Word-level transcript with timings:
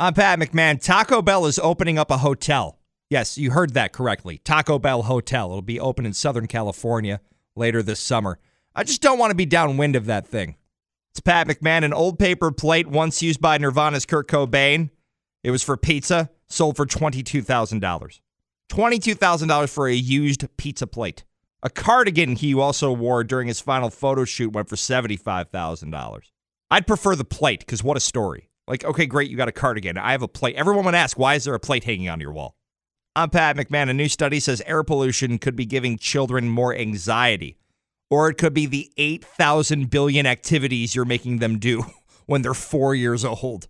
I'm 0.00 0.12
Pat 0.12 0.40
McMahon. 0.40 0.82
Taco 0.82 1.22
Bell 1.22 1.46
is 1.46 1.60
opening 1.60 2.00
up 2.00 2.10
a 2.10 2.18
hotel. 2.18 2.80
Yes, 3.10 3.38
you 3.38 3.52
heard 3.52 3.74
that 3.74 3.92
correctly. 3.92 4.38
Taco 4.38 4.76
Bell 4.80 5.04
Hotel. 5.04 5.46
It'll 5.46 5.62
be 5.62 5.78
open 5.78 6.04
in 6.04 6.12
Southern 6.12 6.48
California 6.48 7.20
later 7.54 7.80
this 7.80 8.00
summer. 8.00 8.40
I 8.74 8.82
just 8.82 9.00
don't 9.00 9.20
want 9.20 9.30
to 9.30 9.36
be 9.36 9.46
downwind 9.46 9.94
of 9.94 10.06
that 10.06 10.26
thing. 10.26 10.56
It's 11.12 11.20
Pat 11.20 11.46
McMahon, 11.46 11.84
an 11.84 11.92
old 11.92 12.18
paper 12.18 12.50
plate 12.50 12.88
once 12.88 13.22
used 13.22 13.40
by 13.40 13.56
Nirvana's 13.56 14.04
Kurt 14.04 14.26
Cobain. 14.26 14.90
It 15.44 15.52
was 15.52 15.62
for 15.62 15.76
pizza, 15.76 16.28
sold 16.48 16.74
for 16.74 16.86
$22,000. 16.86 18.20
$22,000 18.72 19.68
for 19.68 19.86
a 19.86 19.94
used 19.94 20.44
pizza 20.56 20.88
plate. 20.88 21.22
A 21.62 21.70
cardigan 21.70 22.34
he 22.34 22.52
also 22.52 22.90
wore 22.90 23.22
during 23.22 23.46
his 23.46 23.60
final 23.60 23.90
photo 23.90 24.24
shoot 24.24 24.54
went 24.54 24.68
for 24.68 24.74
$75,000. 24.74 26.22
I'd 26.68 26.88
prefer 26.88 27.14
the 27.14 27.24
plate 27.24 27.60
because 27.60 27.84
what 27.84 27.96
a 27.96 28.00
story. 28.00 28.48
Like, 28.66 28.84
okay, 28.84 29.06
great, 29.06 29.30
you 29.30 29.36
got 29.36 29.48
a 29.48 29.52
cardigan. 29.52 29.98
I 29.98 30.12
have 30.12 30.22
a 30.22 30.28
plate. 30.28 30.56
Everyone 30.56 30.84
would 30.86 30.94
ask, 30.94 31.18
why 31.18 31.34
is 31.34 31.44
there 31.44 31.54
a 31.54 31.60
plate 31.60 31.84
hanging 31.84 32.08
on 32.08 32.20
your 32.20 32.32
wall? 32.32 32.56
I'm 33.14 33.30
Pat 33.30 33.56
McMahon. 33.56 33.90
A 33.90 33.94
new 33.94 34.08
study 34.08 34.40
says 34.40 34.62
air 34.66 34.82
pollution 34.82 35.38
could 35.38 35.54
be 35.54 35.66
giving 35.66 35.98
children 35.98 36.48
more 36.48 36.74
anxiety, 36.74 37.58
or 38.10 38.28
it 38.28 38.38
could 38.38 38.54
be 38.54 38.66
the 38.66 38.90
8,000 38.96 39.90
billion 39.90 40.26
activities 40.26 40.94
you're 40.94 41.04
making 41.04 41.38
them 41.38 41.58
do 41.58 41.84
when 42.26 42.42
they're 42.42 42.54
four 42.54 42.94
years 42.94 43.24
old. 43.24 43.68